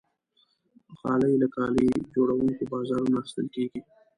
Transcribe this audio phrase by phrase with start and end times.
[0.99, 3.79] غالۍ له کالي جوړونکي بازارونو اخیستل کېږي.